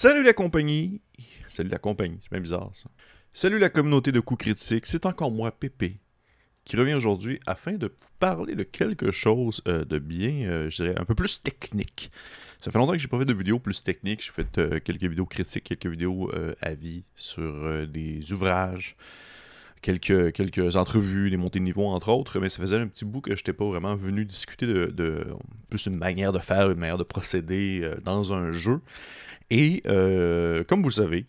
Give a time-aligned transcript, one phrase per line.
[0.00, 1.00] Salut la compagnie!
[1.48, 2.88] Salut la compagnie, c'est bien bizarre ça.
[3.32, 5.96] Salut la communauté de coups critiques, c'est encore moi, Pépé,
[6.64, 10.84] qui revient aujourd'hui afin de vous parler de quelque chose euh, de bien, euh, je
[10.84, 12.12] dirais, un peu plus technique.
[12.60, 15.02] Ça fait longtemps que j'ai pas fait de vidéos plus techniques, j'ai fait euh, quelques
[15.02, 16.30] vidéos critiques, quelques vidéos
[16.60, 18.94] avis sur des ouvrages,
[19.82, 23.20] quelques, quelques entrevues, des montées de niveau entre autres, mais ça faisait un petit bout
[23.20, 25.26] que je n'étais pas vraiment venu discuter de,
[25.70, 28.80] plus une manière de faire, une manière de procéder dans un jeu.
[29.50, 29.82] Et
[30.66, 31.26] comme vous le savez,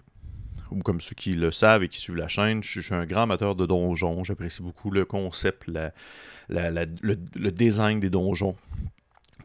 [0.72, 3.24] ou comme ceux qui le savent et qui suivent la chaîne, je, suis un grand
[3.24, 4.24] amateur de donjons.
[4.24, 5.90] J'apprécie beaucoup le concept, le,
[6.50, 8.56] le, design des donjons.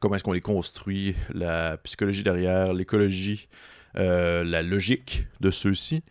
[0.00, 3.48] Comment est-ce qu'on les construit, la psychologie derrière, l'écologie,
[3.96, 6.02] euh, la logique de ceux-ci.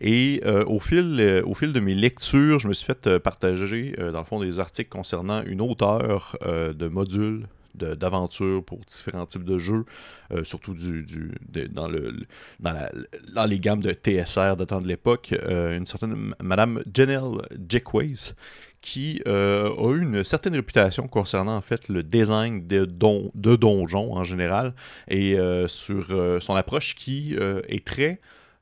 [0.00, 3.94] Et euh, au, fil, euh, au fil de mes lectures, je me suis fait partager,
[4.12, 9.58] dans le fond, des articles concernant une auteure de modules d'aventure pour différents types de
[9.58, 9.84] jeux,
[10.32, 11.06] euh, surtout du,
[11.70, 12.14] dans, le,
[12.60, 18.34] dans, les gammes de TSR temps de l'époque, euh, une certaine Madame Janelle Jackways
[18.80, 24.14] qui euh, a eu une certaine réputation concernant en fait le design de, de donjons
[24.14, 24.74] en général
[25.08, 26.06] et sur
[26.40, 27.36] son approche qui
[27.68, 28.20] est très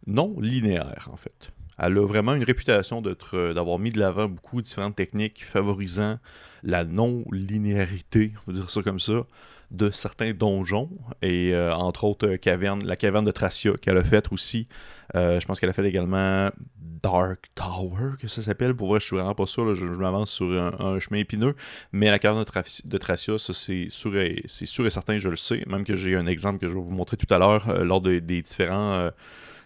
[0.08, 1.52] non linéaire en fait.
[1.78, 6.18] Elle a vraiment une réputation d'avoir mis de l'avant beaucoup de différentes techniques favorisant
[6.64, 9.24] la non-linéarité, on va dire ça comme ça,
[9.70, 10.90] de certains donjons.
[11.22, 14.66] Et euh, entre autres, euh, la caverne de Tracia qu'elle a faite aussi.
[15.14, 16.50] Euh, je pense qu'elle a fait également
[16.80, 18.74] Dark Tower, que ça s'appelle.
[18.74, 19.72] Pour vrai, je suis vraiment pas sûr.
[19.76, 21.54] je, m'avance sur un, chemin épineux.
[21.92, 22.44] Mais la caverne
[22.84, 25.62] de, Tracia, ça c'est sûr, et, sûr et certain, je le sais.
[25.68, 28.20] Même que j'ai un exemple que je vais vous montrer tout à l'heure lors des
[28.20, 29.10] différents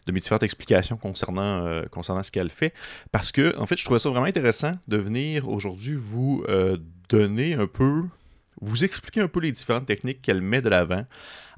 [0.06, 2.72] de mes différentes explications concernant, euh, concernant ce qu'elle fait.
[3.10, 6.76] Parce que, en fait, je trouvais ça vraiment intéressant de venir aujourd'hui vous euh,
[7.08, 8.02] donner un peu,
[8.60, 11.04] vous expliquer un peu les différentes techniques qu'elle met de l'avant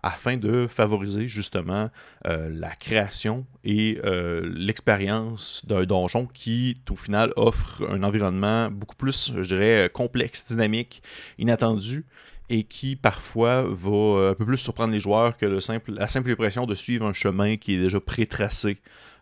[0.02, 1.88] afin de favoriser justement
[2.26, 3.98] euh, la création et
[4.44, 11.02] l'expérience d'un donjon qui, au final, offre un environnement beaucoup plus, je dirais, complexe, dynamique,
[11.38, 12.04] inattendu
[12.50, 15.60] et qui parfois va euh, un peu plus surprendre les joueurs que la
[16.09, 18.78] simple impression de suivre un chemin qui est déjà pré-tracé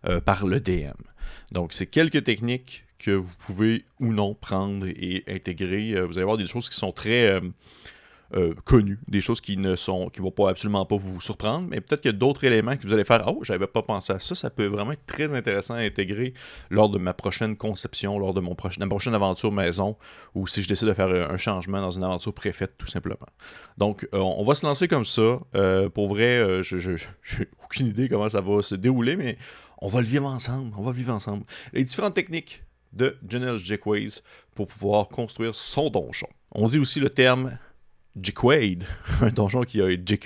[0.06, 0.91] euh, par le DM.
[1.53, 5.93] Donc, c'est quelques techniques que vous pouvez ou non prendre et intégrer.
[5.93, 7.41] Euh, vous allez voir des choses qui sont très
[8.34, 8.54] euh,
[9.09, 12.10] des choses qui ne sont, qui vont pas absolument pas vous surprendre, mais peut-être qu'il
[12.10, 13.25] y a d'autres éléments que vous allez faire.
[13.26, 14.34] Oh, j'avais pas pensé à ça.
[14.34, 16.34] Ça peut vraiment être très intéressant à intégrer
[16.71, 19.97] lors de ma prochaine conception, lors de mon ma prochaine aventure maison,
[20.34, 23.26] ou si je décide de faire un changement dans une aventure préfète, tout simplement.
[23.76, 25.38] Donc, euh, on va se lancer comme ça.
[25.54, 26.97] Euh, pour vrai, je n'ai
[27.65, 29.37] aucune idée comment ça va se dérouler, mais
[29.81, 30.72] on va le vivre ensemble.
[30.78, 31.44] On va vivre ensemble.
[31.72, 34.21] Les différentes techniques de Janelle Jackways
[34.54, 36.28] pour pouvoir construire son donjon.
[36.53, 37.59] On dit aussi le terme
[38.20, 38.84] Jickwade,
[39.22, 40.18] un donjon qui a été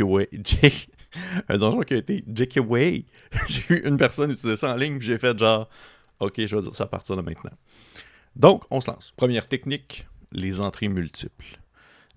[1.49, 3.05] un donjon qui a été Jickway.
[3.49, 5.69] j'ai eu une personne utiliser ça en ligne, puis j'ai fait genre,
[6.21, 7.53] ok, je vais dire ça à partir de maintenant.
[8.35, 9.13] Donc, on se lance.
[9.17, 11.59] Première technique, les entrées multiples.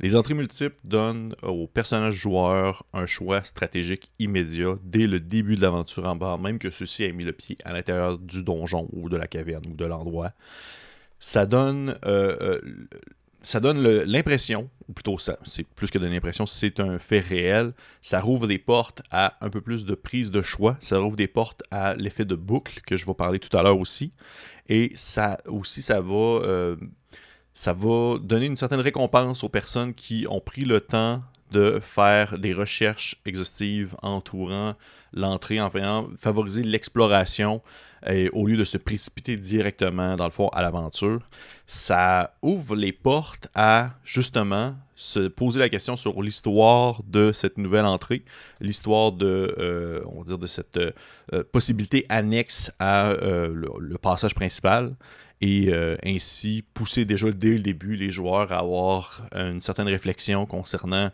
[0.01, 5.61] Les entrées multiples donnent aux personnages joueurs un choix stratégique immédiat dès le début de
[5.61, 9.09] l'aventure en bas, même que ceux-ci aient mis le pied à l'intérieur du donjon ou
[9.09, 10.31] de la caverne ou de l'endroit.
[11.19, 12.61] Ça donne euh, euh,
[13.41, 17.73] ça donne l'impression, ou plutôt ça, c'est plus que de l'impression, c'est un fait réel.
[18.01, 20.77] Ça rouvre des portes à un peu plus de prise de choix.
[20.79, 23.79] Ça rouvre des portes à l'effet de boucle que je vais parler tout à l'heure
[23.79, 24.11] aussi.
[24.67, 26.75] Et ça aussi, ça va, euh,
[27.59, 31.21] ça va donner une certaine récompense aux personnes qui ont pris le temps
[31.51, 34.75] de faire des recherches exhaustives entourant
[35.11, 37.61] l'entrée, en faisant favoriser l'exploration
[38.31, 41.19] au lieu de se précipiter directement, dans le fond, à l'aventure.
[41.67, 47.85] Ça ouvre les portes à, justement, se poser la question sur l'histoire de cette nouvelle
[47.85, 48.23] entrée,
[48.61, 54.33] l'histoire de, euh, on va dire, de cette euh, possibilité annexe à euh, le, passage
[54.33, 54.95] principal
[55.41, 55.71] et
[56.03, 61.11] ainsi pousser déjà dès le début les joueurs à avoir une certaine réflexion concernant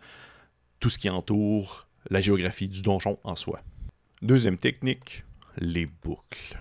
[0.80, 3.62] tout ce qui entoure la géographie du donjon en soi.
[4.22, 5.24] Deuxième technique,
[5.58, 6.60] les boucles.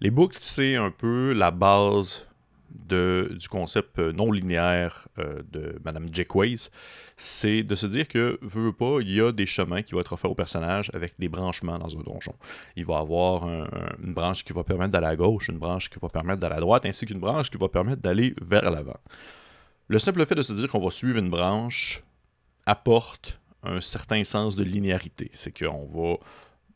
[0.00, 2.26] Les boucles, c'est un peu la base
[2.74, 6.68] du concept non linéaire euh, de Madame Jackways.
[7.16, 10.12] C'est de se dire que, veut pas, il y a des chemins qui vont être
[10.12, 12.34] offerts au personnage avec des branchements dans un donjon.
[12.76, 16.08] Il va avoir une branche qui va permettre d'aller à gauche, une branche qui va
[16.08, 18.98] permettre d'aller à droite, ainsi qu'une branche qui va permettre d'aller vers l'avant.
[19.88, 22.02] Le simple fait de se dire qu'on va suivre une branche
[22.66, 25.30] apporte un certain sens de linéarité.
[25.32, 26.16] C'est qu'on va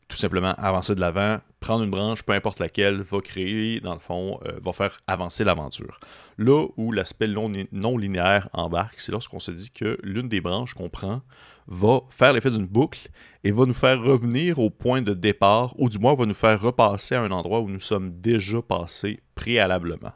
[0.07, 3.99] tout simplement avancer de l'avant, prendre une branche, peu importe laquelle, va créer, dans le
[3.99, 5.99] fond, euh, va faire avancer l'aventure.
[6.37, 10.73] Là où l'aspect non, non, linéaire embarque, c'est lorsqu'on se dit que l'une des branches
[10.73, 11.21] qu'on prend
[11.67, 13.09] va faire l'effet d'une boucle
[13.43, 16.61] et va nous faire revenir au point de départ, ou du moins va nous faire
[16.61, 20.13] repasser à un endroit où nous sommes déjà passés préalablement.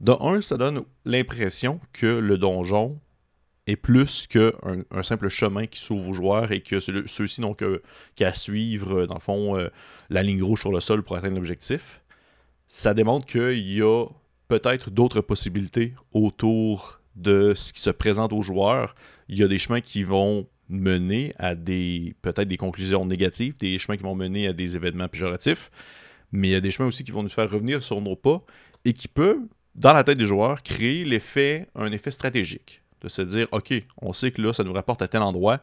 [0.00, 3.00] De un, ça donne l'impression que le donjon
[3.66, 4.52] est plus qu'un
[4.90, 7.56] un simple chemin qui s'ouvre aux joueurs et que ceux-ci n'ont
[8.14, 9.68] qu'à suivre, euh, dans le fond, euh,
[10.08, 12.02] la ligne rouge sur le sol pour atteindre l'objectif.
[12.68, 14.06] Ça démontre qu'il y a
[14.48, 18.94] peut-être d'autres possibilités autour de ce qui se présente aux joueurs.
[19.28, 23.78] Il y a des chemins qui vont mener à des peut-être des conclusions négatives, des
[23.78, 25.70] chemins qui vont mener à des événements péjoratifs,
[26.32, 28.38] mais il y a des chemins aussi qui vont nous faire revenir sur nos pas
[28.84, 29.42] et qui peuvent,
[29.74, 34.12] dans la tête des joueurs, créer l'effet, un effet stratégique de se dire, OK, on
[34.12, 35.60] sait que là, ça nous rapporte à tel endroit.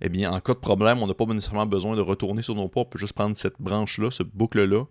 [0.00, 2.68] Eh bien, en cas de problème, on n'a pas nécessairement besoin de retourner sur nos
[2.68, 2.80] pas.
[2.80, 4.84] On peut juste prendre cette branche-là, ce boucle-là,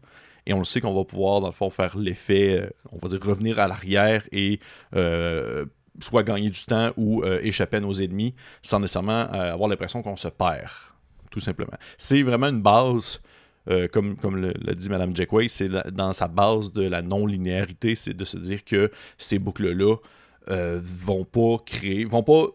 [0.46, 3.10] et on le sait qu'on va pouvoir, dans le fond, faire l'effet, euh, on va
[3.10, 4.60] dire, revenir à l'arrière et
[4.96, 5.66] euh,
[6.00, 10.16] soit gagner du temps ou euh, échapper à nos ennemis sans nécessairement avoir l'impression qu'on
[10.16, 10.72] se perd,
[11.32, 11.78] tout simplement.
[11.98, 13.22] C'est vraiment une base.
[13.92, 18.38] comme, l'a dit Mme Jackway, c'est dans sa base de la non-linéarité, c'est de se
[18.38, 19.98] dire que ces boucles-là
[20.52, 22.48] euh, vont pas créer, vont pas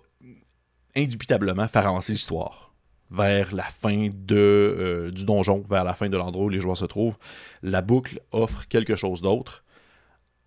[0.97, 2.75] indubitablement faire avancer l'histoire
[3.11, 6.77] vers la fin de, euh, du donjon, vers la fin de l'endroit où les joueurs
[6.77, 7.17] se trouvent.
[7.63, 9.65] La boucle offre quelque chose d'autre.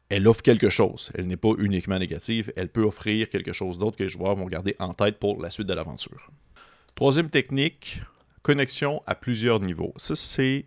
[0.10, 1.12] Elle offre quelque chose.
[1.16, 2.52] Elle n'est pas uniquement négative.
[2.56, 5.50] Elle peut offrir quelque chose d'autre que les joueurs vont garder en tête pour la
[5.50, 6.32] suite de l'aventure.
[6.96, 8.02] Troisième technique,
[8.42, 9.94] connexion à plusieurs niveaux.
[9.98, 10.66] Ça, c'est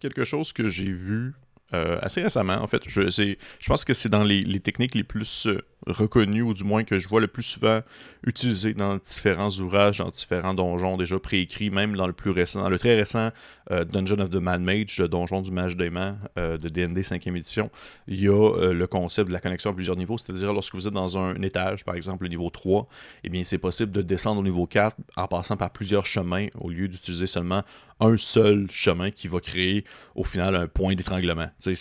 [0.00, 1.34] quelque chose que j'ai vu
[1.74, 2.56] euh, assez récemment.
[2.62, 3.36] En fait, je, je
[3.66, 5.48] pense que c'est dans les, les, techniques les plus
[5.88, 7.80] reconnu, ou du moins que je vois le plus souvent
[8.26, 12.68] utilisé dans différents ouvrages, dans différents donjons déjà préécrits, même dans le plus récent, dans
[12.68, 13.30] le très récent
[13.70, 17.36] euh, Dungeon of the Mad Mage, le donjon du mage d'aimant euh, de D&D 5e
[17.36, 17.70] édition,
[18.06, 20.86] il y a euh, le concept de la connexion à plusieurs niveaux, c'est-à-dire lorsque vous
[20.86, 22.86] êtes dans un étage, par exemple le niveau 3,
[23.24, 26.70] eh bien c'est possible de descendre au niveau 4 en passant par plusieurs chemins au
[26.70, 27.62] lieu d'utiliser seulement
[28.00, 31.48] un seul chemin qui va créer au final un point d'étranglement.
[31.58, 31.74] C'est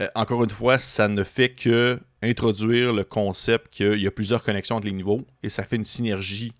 [0.00, 4.42] euh, encore une fois, ça ne fait que introduire le concept qu'il y a plusieurs
[4.42, 6.52] connexions entre les niveaux et ça fait une synergie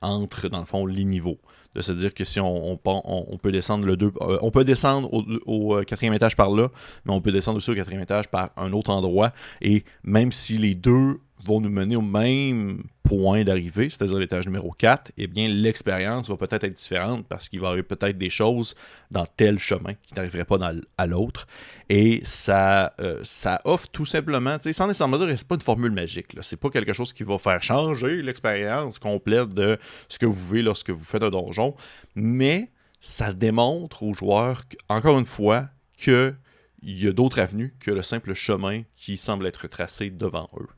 [0.00, 1.38] entre, dans le fond, les niveaux.
[1.74, 5.22] De se dire que si on, peut descendre le deux, euh, on peut descendre au,
[5.46, 6.68] au, euh, quatrième étage par là,
[7.04, 9.32] mais on peut descendre aussi au quatrième étage par un autre endroit.
[9.60, 14.70] Et même si les deux vont nous mener au même point d'arrivée, c'est-à-dire l'étage numéro
[14.70, 18.28] 4, eh bien, l'expérience va peut-être être différente parce qu'il va y avoir peut-être des
[18.28, 18.74] choses
[19.10, 21.46] dans tel chemin qui n'arriveraient pas dans, à l'autre.
[21.88, 25.92] Et ça, euh, ça offre tout simplement, sans nécessairement dire que c'est pas une formule
[25.92, 26.36] magique.
[26.42, 30.62] C'est pas quelque chose qui va faire changer l'expérience complète de ce que vous vivez
[30.62, 31.74] lorsque vous faites un donjon,
[32.14, 32.70] mais
[33.00, 36.36] ça démontre aux joueurs, encore une fois, qu'il
[36.82, 40.68] y a d'autres avenues que le simple chemin qui semble être tracé devant eux.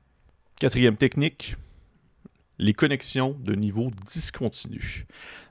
[0.60, 1.56] Quatrième technique,
[2.58, 5.06] les connexions de niveau discontinus.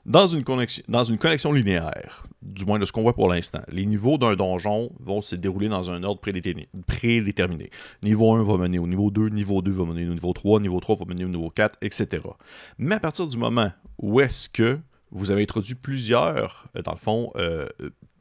[0.06, 4.34] Dans une, connexion, linéaire, du moins de ce qu'on voit pour l'instant, les niveaux d'un
[4.34, 7.70] donjon vont se dérouler dans un ordre prédéterminé.
[8.04, 10.78] Niveau 1 va mener au niveau 2, niveau 2 va mener au niveau 3, niveau
[10.78, 12.22] 3 va mener au niveau 4, etc.
[12.78, 14.78] Mais à partir du moment où est-ce que
[15.10, 17.66] vous avez introduit plusieurs, euh, dans le fond, euh,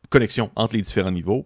[0.09, 1.45] connexions entre les différents niveaux,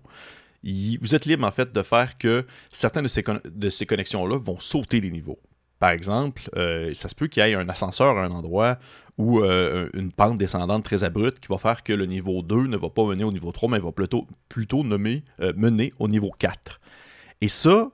[0.64, 4.60] vous êtes libre en fait de faire que certaines de ces, de ces connexions-là vont
[4.60, 5.40] sauter les niveaux.
[5.84, 8.78] Par exemple, euh, ça se peut qu'il y ait un ascenseur à un endroit
[9.18, 12.78] ou euh, une pente descendante très abrupte qui va faire que le niveau 2 ne
[12.78, 16.32] va pas mener au niveau 3, mais va plutôt, plutôt nommer, euh, mener au niveau
[16.40, 16.80] 4.
[17.42, 17.90] Et ça,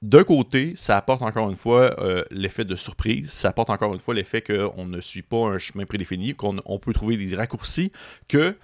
[0.00, 1.94] d'un côté, ça apporte encore une fois
[2.30, 5.84] l'effet de surprise, ça apporte encore une fois l'effet qu'on ne suit pas un chemin
[5.84, 7.92] prédéfini, qu'on peut trouver des raccourcis,
[8.28, 8.56] que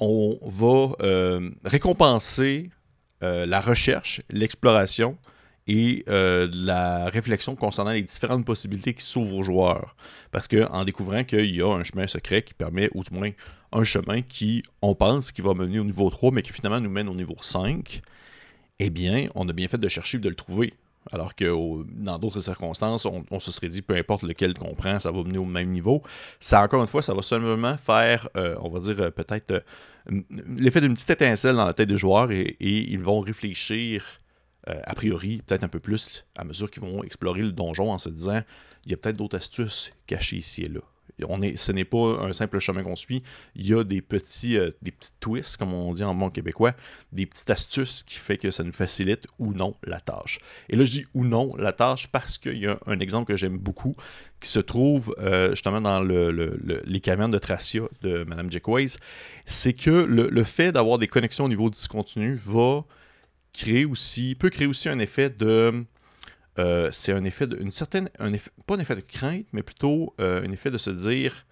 [0.00, 2.70] on va euh, récompenser
[3.22, 5.18] euh, la recherche, l'exploration
[5.66, 9.94] et euh, la réflexion concernant les différentes possibilités qui s'ouvrent aux joueurs.
[10.32, 13.30] Parce qu'en découvrant qu'il y a un chemin secret qui permet, ou du moins
[13.72, 16.90] un chemin qui, on pense, qui va mener au niveau 3, mais qui finalement nous
[16.90, 18.00] mène au niveau 5,
[18.80, 20.72] eh bien, on a bien fait de chercher et de le trouver.
[21.12, 21.52] Alors que
[21.92, 25.38] dans d'autres circonstances, on, se serait dit, peu importe lequel qu'on prend, ça va mener
[25.38, 26.02] au même niveau.
[26.38, 30.20] Ça, encore une fois, ça va seulement faire, euh, on va dire, euh, peut-être euh,
[30.56, 34.04] l'effet d'une petite étincelle dans la tête des joueurs et, ils vont réfléchir,
[34.66, 38.08] a priori, peut-être un peu plus à mesure qu'ils vont explorer le donjon en se
[38.08, 38.40] disant,
[38.84, 40.80] il y a peut-être d'autres astuces cachées ici et là.
[41.28, 43.22] On est, ce n'est pas un simple chemin qu'on suit.
[43.54, 46.74] Il y a des petits, euh, des twists, comme on dit en bon québécois,
[47.12, 50.40] des petites astuces qui fait que ça nous facilite ou non la tâche.
[50.68, 53.36] Et là, je dis ou non la tâche parce qu'il y a un exemple que
[53.36, 53.94] j'aime beaucoup
[54.40, 58.96] qui se trouve euh, justement dans les cavernes de Tracia de Mme Jackways.
[59.44, 62.84] C'est que le, fait d'avoir des connexions au niveau discontinu va
[63.52, 65.84] créer aussi, peut créer aussi un effet de
[66.60, 68.10] euh, c'est un effet de, une certaine,
[68.66, 71.46] pas un effet de crainte, mais plutôt euh, un effet de se dire,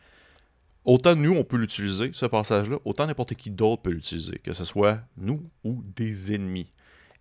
[0.85, 4.65] autant nous on peut l'utiliser, ce passage-là, autant n'importe qui d'autre peut l'utiliser, que ce
[4.65, 6.71] soit nous ou des ennemis.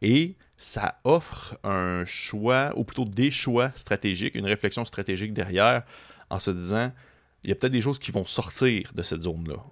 [0.01, 5.83] Et ça offre un choix, ou plutôt des choix stratégiques, une réflexion stratégique derrière,
[6.29, 6.91] en se disant,
[7.43, 9.63] il y a peut-être des choses qui vont sortir de cette zone-là.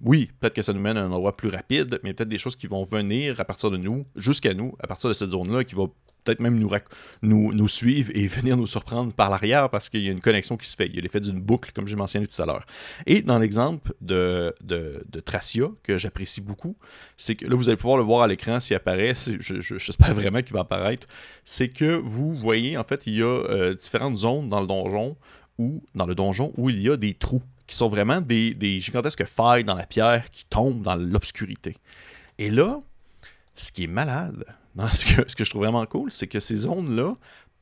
[0.00, 2.56] Oui, peut-être que ça nous mène à un endroit plus rapide, mais peut-être des choses
[2.56, 5.74] qui vont venir à partir de nous, jusqu'à nous, à partir de cette zone-là, qui
[5.74, 5.84] va
[6.24, 6.58] peut-être même
[7.22, 10.66] nous, suivre et venir nous surprendre par l'arrière parce qu'il y a une connexion qui
[10.66, 10.86] se fait.
[10.86, 12.66] Il y a l'effet d'une boucle, comme j'ai mentionné tout à l'heure.
[13.06, 16.76] Et dans l'exemple de, de, Tracia, que j'apprécie beaucoup,
[17.16, 19.14] c'est que là, vous allez pouvoir le voir à l'écran s'il apparaît.
[19.40, 21.06] J'espère vraiment qu'il va apparaître.
[21.44, 25.16] C'est que vous voyez, en fait, il y a euh, différentes zones dans le donjon
[25.58, 29.24] ou dans le donjon où il y a des trous qui sont vraiment des gigantesques
[29.24, 31.76] failles dans la pierre qui tombent dans l'obscurité.
[32.38, 32.80] Et là,
[33.56, 34.44] ce qui est malade,
[34.92, 35.04] ce,
[35.34, 37.14] que, je trouve vraiment cool, c'est que ces zones-là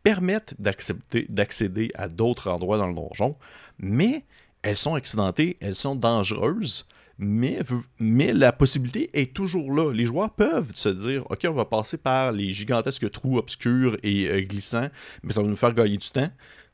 [0.03, 3.37] permettent d'accéder à d'autres endroits dans le donjon,
[3.79, 4.25] mais
[4.63, 6.87] elles sont accidentées, elles sont dangereuses,
[7.19, 7.63] mais,
[8.01, 9.93] la possibilité est toujours là.
[9.93, 14.29] Les joueurs peuvent se dire, OK, on va passer par les gigantesques trous obscurs et
[14.29, 14.89] euh, glissants,
[15.23, 16.31] mais ça va nous faire gagner du temps.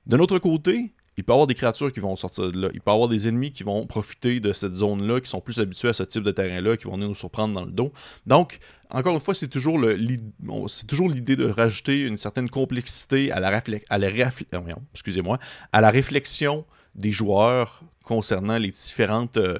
[0.06, 2.68] D'un autre côté, il peut y avoir des créatures qui vont sortir de là.
[2.72, 5.58] Il peut y avoir des ennemis qui vont profiter de cette zone-là, qui sont plus
[5.58, 7.92] habitués à ce type de terrain-là, qui vont venir nous surprendre dans le dos.
[8.24, 13.62] Donc, encore une fois, c'est toujours l'idée de rajouter une certaine complexité à la,
[15.80, 18.58] la réflexion des joueurs concernant.
[18.60, 19.58] Euh,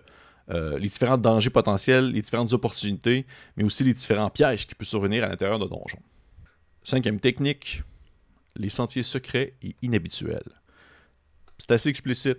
[0.51, 4.89] euh, les différents dangers potentiels, les différentes opportunités, mais aussi les différents pièges qui peuvent
[4.89, 6.01] survenir à l'intérieur de donjons.
[6.83, 7.83] Cinquième technique,
[8.57, 10.53] les sentiers secrets et inhabituels
[11.59, 12.39] c'est assez explicite.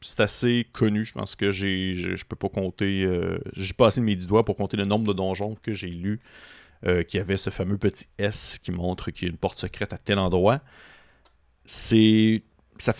[0.00, 1.04] C'est assez connu.
[1.04, 3.04] Je pense que j'ai, je, peux pas compter.
[3.04, 5.72] Euh, j'ai pas assez de mes dix doigts pour compter le nombre de donjons que
[5.72, 6.20] j'ai lus
[6.86, 9.94] euh, qui avait ce fameux petit S qui montre qu'il y a une porte secrète
[9.94, 10.60] à tel endroit.
[11.64, 12.42] C'est
[12.76, 12.92] ça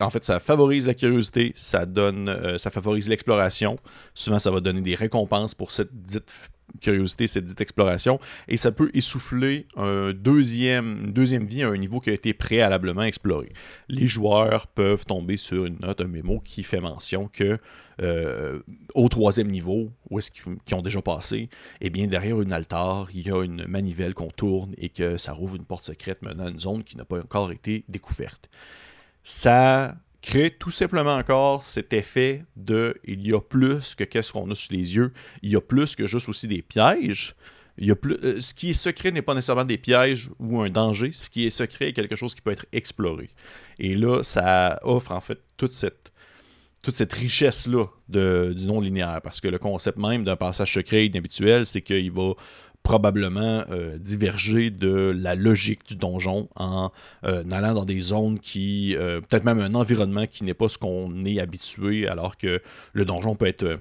[0.00, 3.76] en fait ça favorise la curiosité, ça donne euh, ça favorise l'exploration.
[4.14, 6.32] Souvent ça va donner des récompenses pour cette dite
[6.80, 11.76] curiosité, cette dite exploration, et ça peut essouffler un deuxième, une deuxième vie à un
[11.76, 13.52] niveau qui a été préalablement exploré.
[13.88, 17.58] Les joueurs peuvent tomber sur une note, un mémo qui fait mention que
[18.00, 18.60] euh,
[18.94, 21.48] au troisième niveau, où est-ce qu'ils ont déjà passé,
[21.80, 25.32] eh bien derrière une altar, il y a une manivelle qu'on tourne et que ça
[25.32, 28.48] rouvre une porte secrète menant à une zone qui n'a pas encore été découverte.
[29.22, 34.50] Ça crée tout simplement encore cet effet de il y a plus que qu'est-ce qu'on
[34.50, 35.12] a sous les yeux,
[35.42, 37.34] il y a plus que juste aussi des pièges.
[37.78, 40.60] Il y a plus, euh, ce qui est secret n'est pas nécessairement des pièges ou
[40.60, 41.10] un danger.
[41.12, 43.30] Ce qui est secret est quelque chose qui peut être exploré.
[43.78, 46.12] Et là, ça offre en fait toute cette,
[46.84, 49.20] toute cette richesse-là du non-linéaire.
[49.22, 52.34] Parce que le concept même d'un passage secret inhabituel, c'est qu'il va
[52.82, 56.90] probablement euh, diverger de la logique du donjon en
[57.24, 60.78] euh, allant dans des zones qui, euh, peut-être même un environnement qui n'est pas ce
[60.78, 62.60] qu'on est habitué, alors que
[62.92, 63.78] le donjon peut être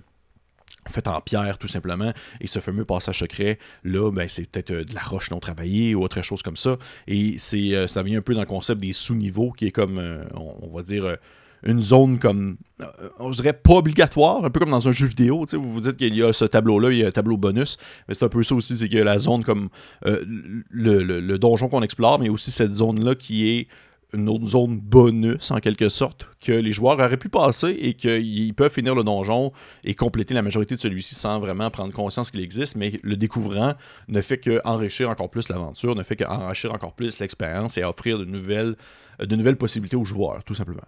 [0.90, 2.12] fait en pierre tout simplement.
[2.42, 6.04] Et ce fameux passage secret là ben, c'est peut-être de la roche non travaillée ou
[6.04, 6.78] autre chose comme ça.
[7.08, 10.00] Et c'est ça vient un peu dans le concept des sous-niveaux qui est comme
[10.34, 11.18] on, va dire
[11.64, 12.86] une zone comme, euh,
[13.20, 15.46] on dirait pas obligatoire, un peu comme dans un jeu vidéo.
[15.52, 17.78] Vous vous dites qu'il y a ce tableau-là, il y a un tableau bonus,
[18.08, 19.70] mais c'est un peu ça aussi, c'est qu'il y a la zone comme
[20.06, 20.24] euh,
[20.70, 23.68] le, donjon qu'on explore, mais aussi cette zone-là qui est
[24.14, 28.54] une autre zone bonus en quelque sorte que les joueurs auraient pu passer et qu'ils
[28.54, 29.54] peuvent finir le donjon
[29.86, 33.74] et compléter la majorité de celui-ci sans vraiment prendre conscience qu'il existe, mais le découvrant
[34.10, 38.26] ne fait qu'enrichir encore plus l'aventure, ne fait qu'enrichir encore plus l'expérience et offrir de
[38.26, 38.76] nouvelles,
[39.20, 40.84] de nouvelles possibilités aux joueurs, tout simplement.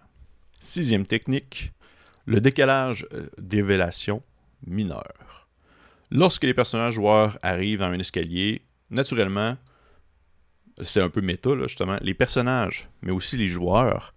[0.64, 1.72] Sixième technique,
[2.24, 4.22] le décalage euh, d'évélation
[4.66, 5.46] mineur.
[6.10, 9.58] Lorsque les personnages joueurs arrivent dans un escalier, naturellement,
[10.80, 14.14] c'est un peu méta, justement, les personnages, mais aussi les joueurs,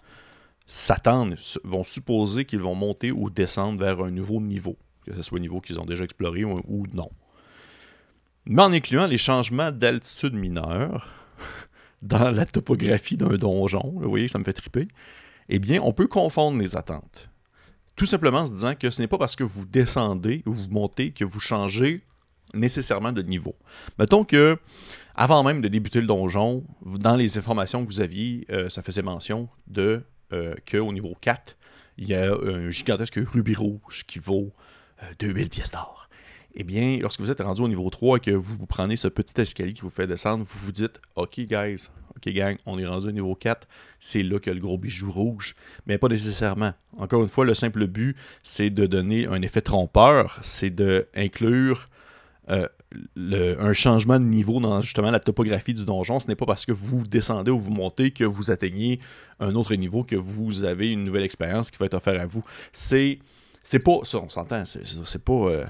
[0.67, 1.35] s'attendent,
[1.65, 5.41] vont supposer qu'ils vont monter ou descendre vers un nouveau niveau, que ce soit un
[5.41, 7.11] niveau qu'ils ont déjà exploré ou, non.
[8.45, 11.09] Mais en incluant les changements d'altitude mineure
[12.01, 14.87] dans la topographie d'un donjon, vous voyez, ça me fait triper,
[15.49, 17.29] eh bien, on peut confondre les attentes.
[17.95, 20.69] Tout simplement en se disant que ce n'est pas parce que vous descendez ou vous
[20.69, 22.03] montez que vous changez
[22.53, 23.55] nécessairement de niveau.
[23.97, 24.57] Mettons que,
[25.15, 29.01] avant même de débuter le donjon, dans les informations que vous aviez, euh, ça faisait
[29.01, 31.57] mention de euh, qu'au niveau 4,
[31.97, 34.53] il y a un gigantesque rubis rouge qui vaut
[35.19, 36.07] 2000 pièces d'or.
[36.59, 39.07] Eh bien, lorsque vous êtes rendu au niveau 3 et que vous, vous prenez ce
[39.07, 42.85] petit escalier qui vous fait descendre, vous vous dites OK, guys, OK, gang, on est
[42.85, 43.67] rendu au niveau 4,
[43.99, 45.55] c'est là qu'il y a le gros bijou rouge.
[45.85, 46.73] Mais pas nécessairement.
[46.97, 51.89] Encore une fois, le simple but, c'est de donner un effet trompeur, c'est d'inclure
[52.49, 52.67] euh,
[53.59, 56.19] un changement de niveau dans justement la topographie du donjon.
[56.19, 58.99] Ce n'est pas parce que vous descendez ou vous montez que vous atteignez
[59.39, 62.43] un autre niveau, que vous avez une nouvelle expérience qui va être offerte à vous.
[62.71, 63.19] C'est.
[63.63, 63.99] C'est pas.
[64.03, 64.63] Ça, on s'entend.
[64.65, 65.33] C'est pas.
[65.33, 65.65] Euh,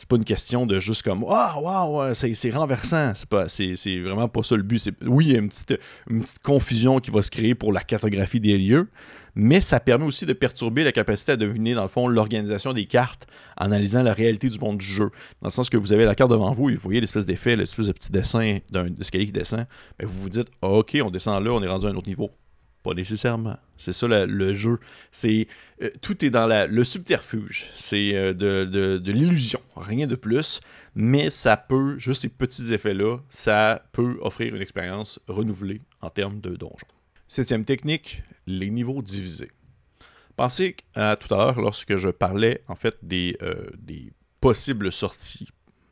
[0.00, 3.12] c'est pas une question de juste comme ah waouh c'est renversant.
[3.14, 4.90] C'est pas c'est vraiment pas ça le but.
[5.06, 5.78] Oui il y a une petite,
[6.08, 8.88] une petite confusion qui va se créer pour la cartographie des lieux
[9.34, 12.86] mais ça permet aussi de perturber la capacité à deviner dans le fond l'organisation des
[12.86, 13.26] cartes
[13.58, 15.10] en analysant la réalité du monde du jeu.
[15.42, 17.54] Dans le sens que vous avez la carte devant vous et vous voyez l'espèce d'effet
[17.54, 19.66] l'espèce de petit dessin d'un escalier qui descend
[19.98, 22.30] mais vous vous dites ok on descend là on est rendu à un autre niveau
[22.82, 23.58] pas nécessairement.
[23.76, 24.78] C'est ça le jeu.
[25.10, 25.46] C'est
[25.82, 27.66] euh, tout est dans le subterfuge.
[27.74, 30.60] C'est euh, de, l'illusion, rien de plus.
[30.94, 36.40] Mais ça peut, juste ces petits effets-là, ça peut offrir une expérience renouvelée en termes
[36.40, 36.86] de donjon.
[37.28, 39.50] Septième technique, les niveaux divisés.
[40.36, 45.48] Pensez à tout à l'heure lorsque je parlais en fait des, euh, des possibles sorties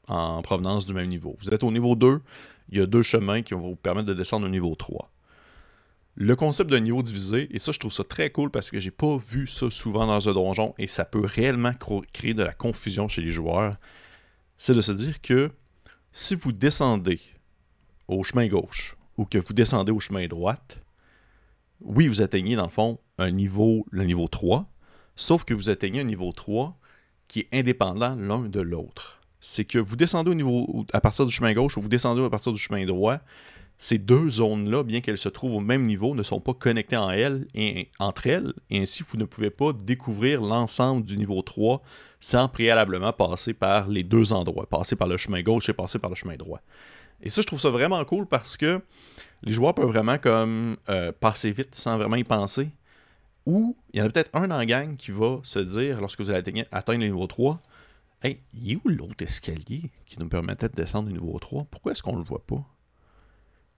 [0.08, 1.36] en provenance du même niveau.
[1.40, 2.20] Vous êtes au niveau 2,
[2.70, 5.10] il y a deux chemins qui vont vous permettre de descendre au niveau 3
[6.20, 8.90] le concept d'un niveau divisé, et ça je trouve ça très cool parce que j'ai
[8.90, 11.72] pas vu ça souvent dans un donjon et ça peut réellement
[12.12, 13.76] créer de la confusion chez les joueurs,
[14.56, 15.52] c'est de se dire que
[16.10, 17.20] si vous descendez
[18.08, 20.80] au chemin gauche ou que vous descendez au chemin droite,
[21.82, 24.68] oui, vous atteignez dans le fond un niveau, le niveau 3,
[25.14, 26.76] sauf que vous atteignez un niveau 3
[27.28, 29.20] qui est indépendant l'un de l'autre.
[29.38, 32.30] C'est que vous descendez au niveau à partir du chemin gauche ou vous descendez à
[32.30, 33.20] partir du chemin droit,
[33.78, 38.26] ces deux zones-là, bien qu'elles se trouvent au même niveau, ne sont pas connectées entre
[38.26, 41.80] elles, et ainsi vous ne pouvez pas découvrir l'ensemble du niveau 3
[42.18, 46.10] sans préalablement passer par les deux endroits, passer par le chemin gauche et passer par
[46.10, 46.60] le chemin droit.
[47.22, 48.80] Et ça, je trouve ça vraiment cool parce que
[49.42, 52.68] les joueurs peuvent vraiment comme euh, passer vite sans vraiment y penser.
[53.46, 56.30] Ou il y en a peut-être un en gang qui va se dire, lorsque vous
[56.30, 57.60] allez atteindre, le niveau 3,
[58.20, 61.92] Hey, il est où l'autre escalier qui nous permettait de descendre au niveau 3 Pourquoi
[61.92, 62.64] est-ce qu'on ne le voit pas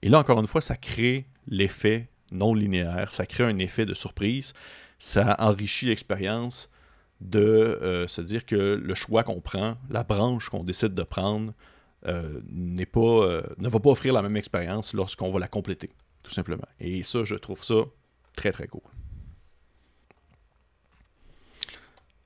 [0.03, 3.95] et là, encore une fois, ça crée l'effet non linéaire, ça crée un effet de
[3.95, 4.53] surprise,
[4.99, 6.71] ça enrichit l'expérience
[7.21, 11.53] de euh, se dire que le choix qu'on prend, la branche qu'on décide de prendre,
[12.07, 12.41] euh,
[12.93, 15.91] pas, euh, ne va pas offrir la même expérience lorsqu'on va la compléter,
[16.23, 16.67] tout simplement.
[16.79, 17.85] Et ça, je trouve ça
[18.35, 18.81] très très cool.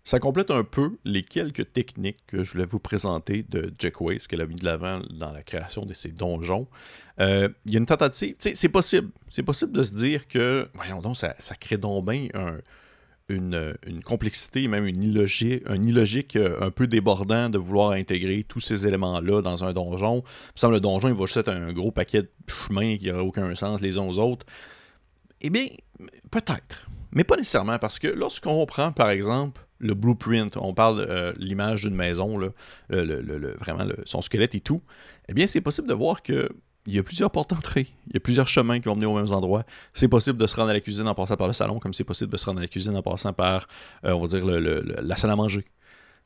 [0.05, 4.27] Ça complète un peu les quelques techniques que je voulais vous présenter de Jack Waze,
[4.27, 6.69] qu'elle a mis de l'avant dans la création de ses donjons.
[7.21, 9.11] Euh, il y a une tentative, c'est possible.
[9.29, 12.29] C'est possible de se dire que, voyons donc, ça, crée donc bien
[13.29, 18.61] une, complexité, même une illogique, un illogique euh, un peu débordant de vouloir intégrer tous
[18.61, 20.23] ces éléments-là dans un donjon.
[20.63, 23.23] Il me le donjon, il va juste être un gros paquet de chemins qui n'auraient
[23.23, 24.45] aucun sens les uns aux autres.
[25.41, 25.67] Eh bien,
[26.31, 26.89] peut-être.
[27.13, 31.83] Mais pas nécessairement, parce que lorsqu'on prend, par exemple, le blueprint, on parle euh, l'image
[31.83, 32.55] d'une maison, le,
[33.61, 34.81] vraiment son squelette et tout,
[35.29, 36.49] eh bien, c'est possible de voir que
[36.87, 39.17] il y a plusieurs portes d'entrée, il y a plusieurs chemins qui vont mener aux
[39.17, 39.65] mêmes endroits.
[39.95, 42.05] C'est possible de se rendre à la cuisine en passant par le salon, comme c'est
[42.05, 43.69] possible de se rendre à la cuisine en passant par,
[44.05, 45.65] euh, on va dire, la salle à manger.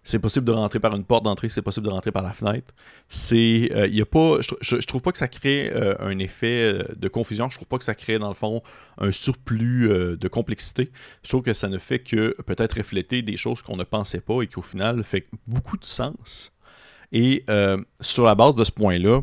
[0.04, 2.72] C'est possible de rentrer par une porte d'entrée, c'est possible de rentrer par la fenêtre.
[3.08, 6.82] C'est, euh, y a pas, je, trouve pas que ça crée euh, un effet euh,
[6.96, 7.50] de confusion.
[7.50, 8.62] Je trouve pas que ça crée dans le fond
[8.98, 10.90] un surplus de complexité.
[11.22, 14.42] Je trouve que ça ne fait que peut-être refléter des choses qu'on ne pensait pas
[14.42, 16.52] et qui au final fait beaucoup de sens.
[17.12, 17.44] Et
[18.00, 19.20] sur la base de ce point-là,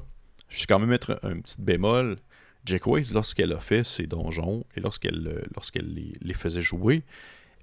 [0.50, 2.18] je vais quand même mettre un petit bémol.
[2.64, 7.04] Jack Waze, lorsqu'elle a fait ses donjons et lorsqu'elle lorsqu'elle les, les faisait jouer,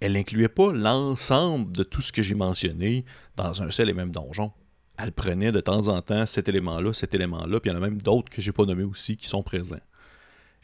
[0.02, 3.04] elle n'incluait pas l'ensemble de tout ce que j'ai mentionné
[3.36, 4.50] dans un seul et même donjon.
[4.98, 7.84] Elle prenait de temps en temps cet élément-là, cet élément-là, puis il y en a
[7.84, 9.80] même d'autres que j'ai pas nommés aussi qui sont présents.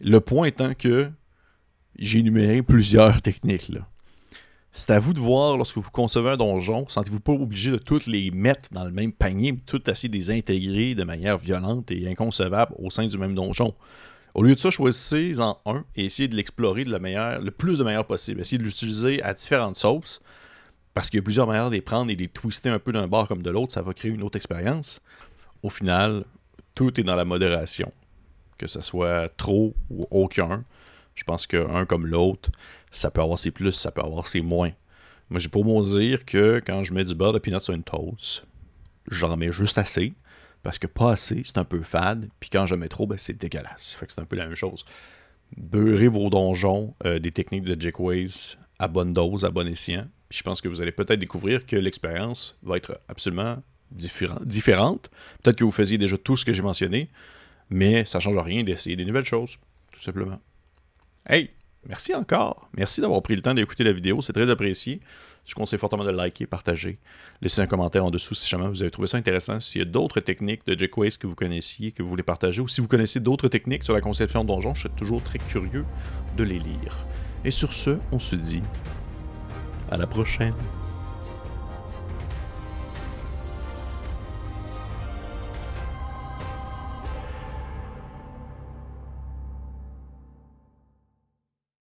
[0.01, 1.09] Le point étant que
[1.96, 3.72] j'ai énuméré plusieurs techniques.
[4.72, 8.07] C'est à vous de voir lorsque vous concevez un donjon, sentez-vous pas obligé de toutes
[8.07, 12.90] les mettre dans le même panier, toutes assez désintégrer de manière violente et inconcevable au
[12.90, 13.74] sein du même donjon.
[14.34, 17.78] Au lieu de ça, choisissez-en un et essayez de l'explorer de la meilleure, le plus
[17.78, 18.40] de manière possible.
[18.40, 20.20] Essayez de l'utiliser à différentes sauces,
[20.94, 22.92] parce qu'il y a plusieurs manières de les prendre et de les twister un peu
[22.92, 25.00] d'un bord comme de l'autre, ça va créer une autre expérience.
[25.62, 26.24] Au final,
[26.74, 27.92] tout est dans la modération.
[28.58, 30.64] Que ce soit trop ou aucun.
[31.14, 32.50] Je pense qu'un comme l'autre,
[32.90, 34.72] ça peut avoir ses plus, ça peut avoir ses moins.
[35.30, 37.82] Moi, j'ai pour moi dire que quand je mets du beurre de peanut sur une
[37.82, 38.44] toast,
[39.10, 40.14] j'en mets juste assez.
[40.62, 42.28] Parce que pas assez, c'est un peu fade.
[42.40, 43.94] Puis quand je mets trop, ben, c'est dégueulasse.
[43.94, 44.84] Fait que c'est un peu la même chose.
[45.56, 50.06] Beurrez vos donjons, euh, des techniques de Jack Ways à bonne dose, à bon escient.
[50.30, 55.10] je pense que vous allez peut-être découvrir que l'expérience va être absolument différente.
[55.42, 57.08] Peut-être que vous faisiez déjà tout ce que j'ai mentionné,
[57.70, 59.58] mais ça ne change rien d'essayer des nouvelles choses,
[59.92, 60.38] tout simplement.
[61.26, 61.50] Hey,
[61.88, 62.68] merci encore.
[62.77, 65.01] Merci d'avoir pris le temps d'écouter la vidéo, c'est très apprécié.
[65.44, 66.98] Je vous conseille fortement de liker, partager,
[67.40, 69.61] laisser un commentaire en dessous si jamais vous avez trouvé ça intéressant.
[69.61, 72.68] S'il y a d'autres techniques de Jackways que vous connaissiez, que vous voulez partager, ou
[72.68, 75.87] si vous connaissez d'autres techniques sur la conception de donjons, je serais toujours très curieux
[76.37, 77.07] de les lire.
[77.44, 78.62] Et sur ce, on se dit
[79.90, 80.55] à la prochaine.